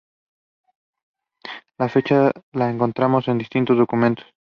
[1.77, 4.25] La fecha la encontramos en distintos los documentos.